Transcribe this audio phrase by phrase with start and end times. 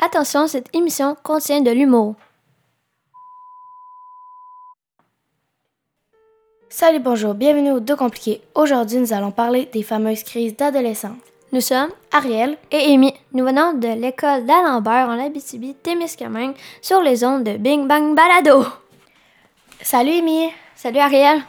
[0.00, 2.14] Attention, cette émission contient de l'humour.
[6.68, 8.42] Salut, bonjour, bienvenue au Deux Compliqués.
[8.54, 11.16] Aujourd'hui, nous allons parler des fameuses crises d'adolescence.
[11.50, 13.12] Nous sommes Ariel et Amy.
[13.32, 18.66] Nous venons de l'école d'Alembert en Abitibi-Témiscamingue sur les ondes de Bing Bang Balado.
[19.80, 20.50] Salut, Amy.
[20.76, 21.40] Salut Ariel.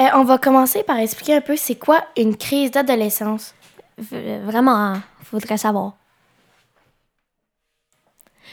[0.00, 3.54] Euh, on va commencer par expliquer un peu c'est quoi une crise d'adolescence.
[3.98, 5.92] V- vraiment, hein, faudrait savoir.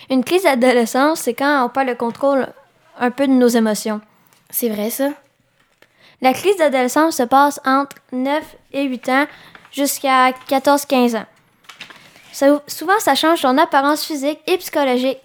[0.10, 2.48] Une crise d'adolescence, c'est quand on perd le contrôle
[3.00, 4.02] un peu de nos émotions.
[4.50, 5.10] C'est vrai, ça?
[6.22, 9.26] La crise d'adolescence se passe entre 9 et 8 ans
[9.72, 11.26] jusqu'à 14-15 ans.
[12.32, 15.20] Ça- souvent, ça change ton apparence physique et psychologique.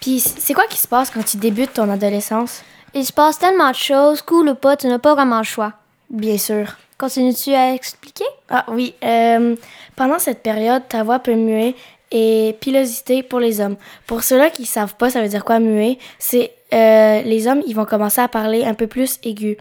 [0.00, 2.62] Puis, c'est quoi qui se passe quand tu débutes ton adolescence?
[2.94, 5.72] Il se passe tellement de choses, cool ou pas, tu n'as pas vraiment le choix.
[6.10, 6.76] Bien sûr.
[6.98, 8.24] Continues-tu à expliquer?
[8.48, 9.56] Ah oui, euh,
[9.96, 11.74] pendant cette période, ta voix peut muer
[12.10, 13.76] et pilosité pour les hommes.
[14.06, 15.98] Pour ceux-là qui savent pas, ça veut dire quoi muer?
[16.18, 19.56] C'est euh, les hommes, ils vont commencer à parler un peu plus aigu.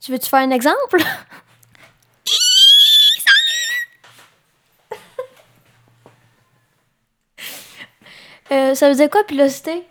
[0.00, 0.98] Tu veux-tu faire un exemple?
[8.52, 9.82] Euh, ça veut dire quoi, pilosité?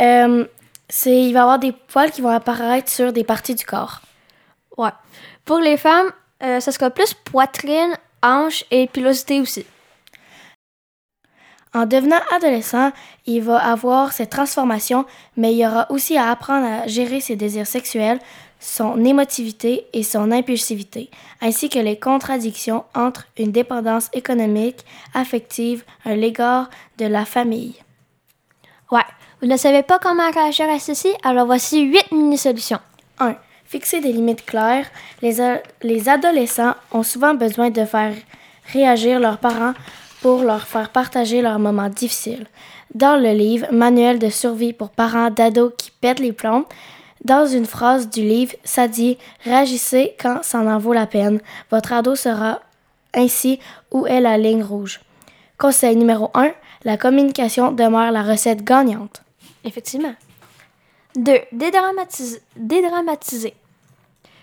[0.00, 0.44] Euh,
[0.88, 4.00] c'est, il va y avoir des poils qui vont apparaître sur des parties du corps.
[4.76, 4.90] Ouais.
[5.44, 9.64] Pour les femmes, ça sera plus poitrine, hanche et pilosité aussi.
[11.74, 12.92] En devenant adolescent,
[13.26, 17.66] il va avoir cette transformation, mais il aura aussi à apprendre à gérer ses désirs
[17.66, 18.20] sexuels,
[18.60, 26.14] son émotivité et son impulsivité, ainsi que les contradictions entre une dépendance économique, affective, un
[26.14, 27.74] l'égard de la famille.
[28.92, 29.00] Ouais.
[29.42, 31.08] Vous ne savez pas comment réagir à ceci?
[31.24, 32.78] Alors voici 8 mini-solutions.
[33.18, 33.34] 1.
[33.64, 34.86] Fixer des limites claires.
[35.20, 35.36] Les,
[35.82, 38.14] les adolescents ont souvent besoin de faire
[38.72, 39.74] réagir leurs parents
[40.24, 42.46] pour leur faire partager leurs moments difficiles.
[42.94, 46.64] Dans le livre Manuel de survie pour parents d'ados qui pètent les plombs,
[47.26, 51.42] dans une phrase du livre, ça dit Réagissez quand ça en vaut la peine.
[51.70, 52.60] Votre ado sera
[53.12, 53.60] ainsi
[53.90, 55.02] où est la ligne rouge.
[55.58, 56.52] Conseil numéro 1.
[56.84, 59.22] La communication demeure la recette gagnante.
[59.62, 60.14] Effectivement.
[61.16, 61.38] 2.
[61.52, 62.40] Dédramatiser.
[62.56, 63.52] Dédramatiser.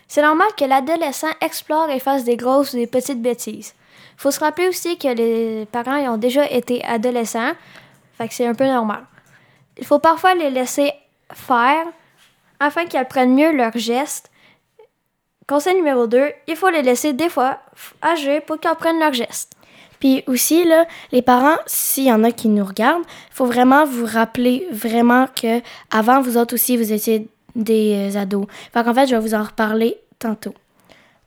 [0.08, 3.74] C'est normal que l'adolescent explore et fasse des grosses ou des petites bêtises.
[4.18, 7.54] Faut se rappeler aussi que les parents ils ont déjà été adolescents,
[8.18, 9.06] fait c'est un peu normal.
[9.78, 10.92] Il faut parfois les laisser
[11.34, 11.86] faire
[12.60, 14.30] afin qu'ils apprennent mieux leurs gestes.
[15.48, 17.60] Conseil numéro 2, il faut les laisser des fois
[18.02, 19.54] agir pour qu'ils apprennent leurs gestes.
[20.00, 24.06] Puis aussi, là, les parents, s'il y en a qui nous regardent, faut vraiment vous
[24.06, 28.48] rappeler vraiment que avant vous autres aussi, vous étiez des euh, ados.
[28.74, 30.56] Fait qu'en fait, je vais vous en reparler tantôt.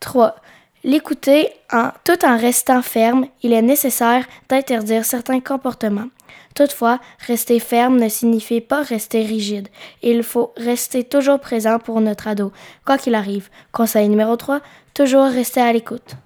[0.00, 0.34] 3.
[0.84, 6.10] L'écouter en, tout en restant ferme, il est nécessaire d'interdire certains comportements.
[6.54, 9.68] Toutefois, rester ferme ne signifie pas rester rigide.
[10.02, 12.52] Il faut rester toujours présent pour notre ado,
[12.84, 13.48] quoi qu'il arrive.
[13.72, 14.60] Conseil numéro 3,
[14.92, 16.16] toujours rester à l'écoute.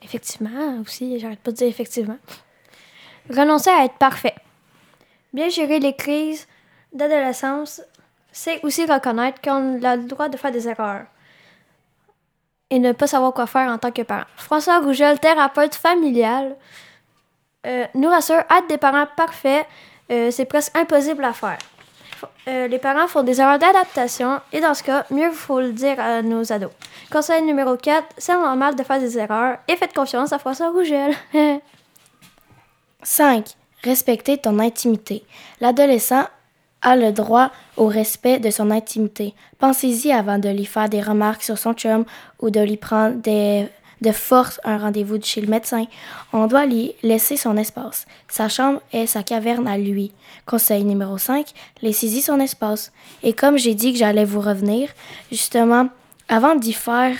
[0.00, 2.18] Effectivement, aussi, j'arrête pas de dire effectivement.
[3.30, 4.36] Renoncer à être parfait.
[5.32, 6.46] Bien gérer les crises
[6.92, 7.82] d'adolescence,
[8.30, 11.06] c'est aussi reconnaître qu'on a le droit de faire des erreurs
[12.72, 14.24] et ne pas savoir quoi faire en tant que parent.
[14.34, 16.56] François Rougel, thérapeute familial,
[17.66, 19.66] euh, nous rassure, être des parents parfaits,
[20.10, 21.58] euh, c'est presque impossible à faire.
[22.48, 26.00] Euh, les parents font des erreurs d'adaptation et dans ce cas, mieux faut le dire
[26.00, 26.70] à nos ados.
[27.10, 31.12] Conseil numéro 4, c'est normal de faire des erreurs et faites confiance à François Rougel.
[33.02, 33.44] 5.
[33.84, 35.24] Respecter ton intimité.
[35.60, 36.24] L'adolescent
[36.82, 39.34] a le droit au respect de son intimité.
[39.58, 42.04] Pensez-y avant de lui faire des remarques sur son chum
[42.40, 43.68] ou de lui prendre des-
[44.00, 45.84] de force un rendez-vous chez le médecin.
[46.32, 48.04] On doit lui laisser son espace.
[48.28, 50.12] Sa chambre est sa caverne à lui.
[50.44, 51.46] Conseil numéro 5.
[51.82, 52.90] Laissez-y son espace.
[53.22, 54.88] Et comme j'ai dit que j'allais vous revenir,
[55.30, 55.88] justement,
[56.28, 57.14] avant d'y faire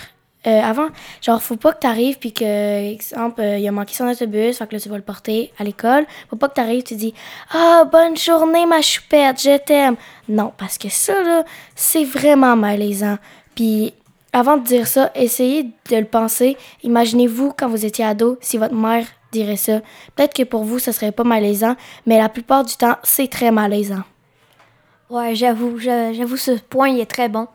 [0.45, 0.87] euh, avant,
[1.21, 4.67] genre, faut pas que t'arrives puis que, exemple, euh, il a manqué son autobus, fait
[4.67, 6.05] que là, tu vas le porter à l'école.
[6.29, 7.13] Faut pas que t'arrives, tu dis,
[7.53, 9.95] ah, bonne journée, ma choupette, je t'aime.
[10.27, 11.43] Non, parce que ça, là,
[11.75, 13.17] c'est vraiment malaisant.
[13.55, 13.93] Puis,
[14.33, 16.57] avant de dire ça, essayez de le penser.
[16.83, 19.79] Imaginez-vous quand vous étiez ado, si votre mère dirait ça.
[20.15, 21.75] Peut-être que pour vous, ce serait pas malaisant,
[22.05, 24.03] mais la plupart du temps, c'est très malaisant.
[25.09, 27.47] ouais, j'avoue, j'a- j'avoue, ce point il est très bon.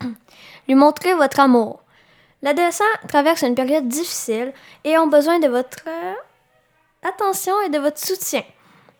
[0.68, 1.80] Lui montrer votre amour.
[2.44, 4.52] L'adolescent traverse une période difficile
[4.84, 6.12] et ont besoin de votre euh,
[7.02, 8.42] attention et de votre soutien.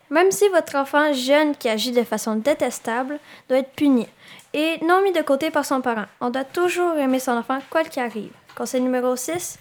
[0.08, 3.20] Même si votre enfant jeune qui agit de façon détestable
[3.50, 4.08] doit être puni
[4.54, 6.06] et non mis de côté par son parent.
[6.22, 8.32] On doit toujours aimer son enfant quoi qu'il arrive.
[8.56, 9.58] Conseil numéro 6,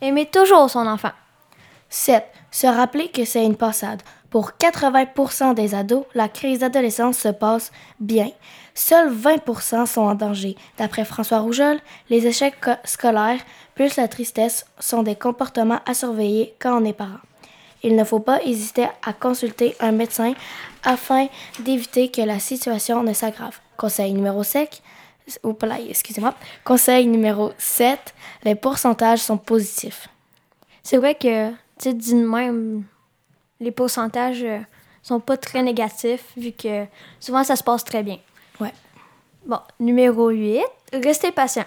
[0.00, 1.12] aimer toujours son enfant.
[1.88, 2.24] 7.
[2.50, 4.02] Se rappeler que c'est une passade.
[4.30, 8.30] Pour 80% des ados, la crise d'adolescence se passe bien.
[8.74, 10.56] Seuls 20% sont en danger.
[10.78, 13.40] D'après François Rougeol, les échecs scolaires
[13.74, 17.18] plus la tristesse sont des comportements à surveiller quand on est parent.
[17.82, 20.34] Il ne faut pas hésiter à consulter un médecin
[20.84, 21.26] afin
[21.60, 23.58] d'éviter que la situation ne s'aggrave.
[23.76, 24.82] Conseil numéro 7,
[25.44, 25.56] ou
[25.88, 26.34] excusez-moi.
[26.64, 30.08] Conseil numéro 7, les pourcentages sont positifs.
[30.82, 32.84] C'est vrai que, tu sais, dit même,
[33.60, 34.58] les pourcentages euh,
[35.02, 36.86] sont pas très négatifs vu que
[37.20, 38.18] souvent ça se passe très bien.
[38.60, 38.72] Ouais.
[39.46, 40.62] Bon, numéro 8,
[40.92, 41.64] restez patient.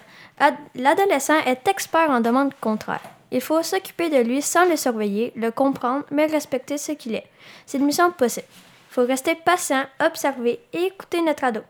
[0.76, 3.02] L'adolescent est expert en demande contraire.
[3.32, 7.26] Il faut s'occuper de lui sans le surveiller, le comprendre, mais respecter ce qu'il est.
[7.66, 8.46] C'est une mission possible.
[8.92, 11.62] Il faut rester patient, observer et écouter notre ado.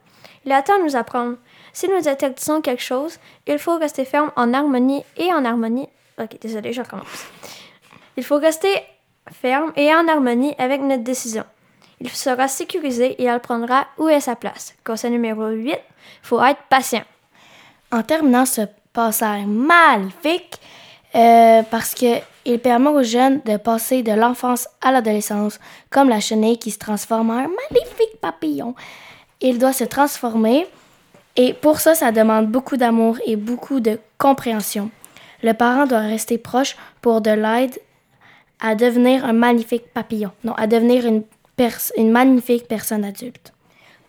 [0.46, 1.38] Il attend de nous apprendre.
[1.72, 3.18] Si nous interdisons quelque chose,
[3.48, 5.88] il faut rester ferme en harmonie et en harmonie.
[6.20, 7.28] Ok, désolé, je recommence.
[8.18, 8.84] Il faut rester
[9.32, 11.44] ferme et en harmonie avec notre décision.
[12.02, 14.76] Il sera sécurisé et elle prendra où est sa place.
[14.84, 15.80] Conseil numéro 8, il
[16.22, 17.04] faut être patient.
[17.92, 18.62] En terminant ce
[18.92, 20.60] passage magnifique,
[21.16, 25.60] euh, parce qu'il permet aux jeunes de passer de l'enfance à l'adolescence,
[25.90, 28.74] comme la chenille qui se transforme en un magnifique papillon.
[29.40, 30.66] Il doit se transformer
[31.36, 34.90] et pour ça, ça demande beaucoup d'amour et beaucoup de compréhension.
[35.42, 37.78] Le parent doit rester proche pour de l'aide
[38.64, 41.24] à devenir un magnifique papillon, non, à devenir une,
[41.98, 43.54] une magnifique personne adulte.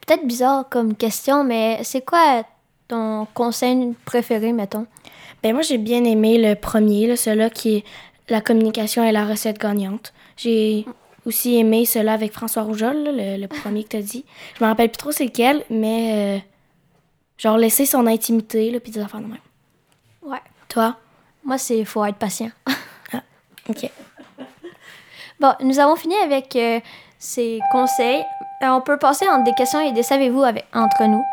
[0.07, 2.45] Peut-être bizarre comme question, mais c'est quoi
[2.87, 4.87] ton conseil préféré, mettons?
[5.43, 7.85] Ben moi, j'ai bien aimé le premier, celui-là qui est
[8.29, 10.15] la communication et la recette gagnante.
[10.37, 10.87] J'ai
[11.27, 14.25] aussi aimé celui-là avec François Rougeol, le, premier que tu as dit.
[14.57, 16.39] Je me rappelle plus trop c'est lequel, mais euh,
[17.39, 19.39] genre laisser son intimité, là, puis des affaires de même.
[20.23, 20.39] Ouais.
[20.69, 20.97] Toi?
[21.45, 22.51] Moi, c'est faut être patient.
[23.13, 23.23] ah,
[23.69, 23.91] OK.
[25.41, 26.81] Bon, nous avons fini avec euh,
[27.19, 28.25] ces conseils.
[28.63, 30.43] Euh, on peut passer entre des questions et des savez-vous
[30.73, 31.25] entre nous.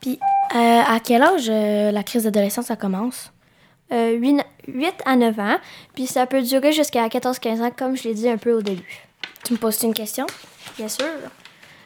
[0.00, 0.18] Puis,
[0.54, 3.32] euh, à quel âge la crise d'adolescence, ça commence?
[3.90, 5.56] 8, euh, 8, à 9 ans,
[5.94, 9.06] puis ça peut durer jusqu'à 14-15 ans, comme je l'ai dit un peu au début.
[9.44, 10.26] Tu me poses une question?
[10.76, 11.06] Bien sûr.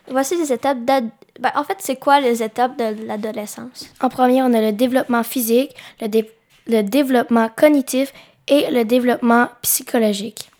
[0.08, 1.10] Voici les étapes ben,
[1.54, 3.92] en fait, c'est quoi les étapes de l'adolescence?
[4.00, 6.08] En premier, on a le développement physique, le,
[6.66, 8.12] le développement cognitif
[8.48, 10.50] et le développement psychologique.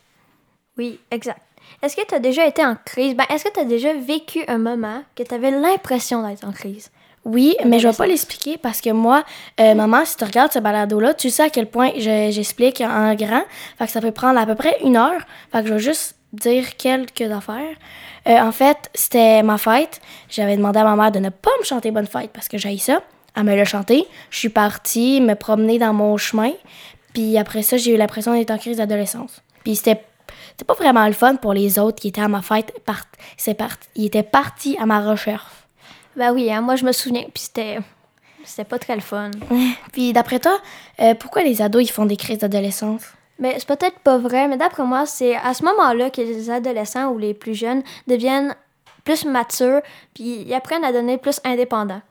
[0.80, 1.42] Oui, exact.
[1.82, 3.14] Est-ce que tu as déjà été en crise?
[3.14, 6.52] Ben, Est-ce que tu as déjà vécu un moment que tu avais l'impression d'être en
[6.52, 6.90] crise?
[7.26, 9.22] Oui, mais je vais pas l'expliquer parce que moi,
[9.60, 13.42] euh, maman, si tu regardes ce balado-là, tu sais à quel point j'explique en grand.
[13.76, 15.20] Fait que ça peut prendre à peu près une heure.
[15.52, 17.76] Fait que je vais juste dire quelques affaires.
[18.26, 20.00] Euh, en fait, c'était ma fête.
[20.30, 22.78] J'avais demandé à ma mère de ne pas me chanter Bonne fête parce que j'ai
[22.78, 23.02] ça.
[23.36, 24.06] Elle me l'a chanté.
[24.30, 26.52] Je suis partie me promener dans mon chemin.
[27.12, 29.42] Puis après ça, j'ai eu l'impression d'être en crise d'adolescence.
[29.62, 30.02] Puis c'était
[30.66, 32.72] pas vraiment le fun pour les autres qui étaient à ma fête.
[32.84, 33.04] Part,
[33.56, 35.46] parti, ils étaient partis à ma recherche.
[36.16, 37.78] Ben oui, hein, moi je me souviens, puis c'était.
[38.42, 39.30] C'était pas très le fun.
[39.92, 40.58] Puis d'après toi,
[41.00, 43.02] euh, pourquoi les ados ils font des crises d'adolescence?
[43.38, 47.08] Mais c'est peut-être pas vrai, mais d'après moi, c'est à ce moment-là que les adolescents
[47.08, 48.54] ou les plus jeunes deviennent
[49.04, 49.80] plus matures,
[50.14, 52.02] puis ils apprennent à devenir plus indépendants.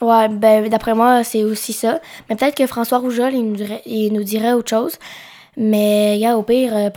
[0.00, 2.00] Ouais, ben d'après moi, c'est aussi ça.
[2.28, 4.98] Mais peut-être que François Rougeol, il nous dirait, il nous dirait autre chose.
[5.56, 6.90] Mais, gars, au pire, euh,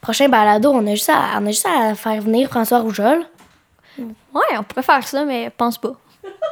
[0.00, 3.24] prochain balado, on a, juste à, on a juste à faire venir François Rougeol.
[3.98, 5.92] Ouais, on pourrait faire ça, mais pense pas.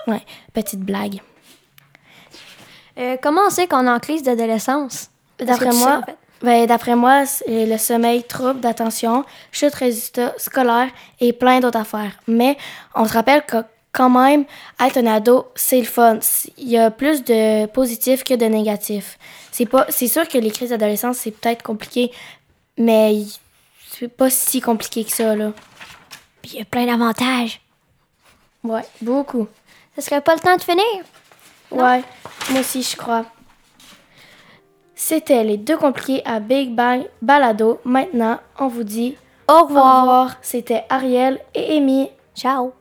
[0.06, 1.20] ouais, petite blague.
[2.98, 5.10] Euh, comment on sait qu'on est en crise d'adolescence?
[5.38, 6.00] D'après moi,
[6.42, 10.88] ben, d'après moi, c'est le sommeil, trouble d'attention, chute résultat scolaire
[11.20, 12.12] et plein d'autres affaires.
[12.26, 12.56] Mais
[12.94, 13.58] on se rappelle que
[13.92, 14.44] quand même,
[14.80, 16.18] être un ado, c'est le fun.
[16.56, 19.18] Il y a plus de positifs que de négatifs.
[19.50, 22.12] C'est pas, c'est sûr que les crises d'adolescence, c'est peut-être compliqué,
[22.78, 23.24] mais
[23.90, 25.52] c'est pas si compliqué que ça, là.
[26.42, 27.60] Puis il y a plein d'avantages.
[28.64, 29.48] Ouais, beaucoup.
[29.96, 30.84] Ce serait pas le temps de finir?
[31.70, 32.02] Ouais,
[32.50, 33.26] moi aussi, je crois.
[34.94, 37.80] C'était les deux compliqués à Big Bang Balado.
[37.84, 39.16] Maintenant, on vous dit
[39.48, 39.96] au revoir.
[39.96, 40.36] Au revoir.
[40.42, 42.10] C'était Ariel et Amy.
[42.34, 42.72] Ciao.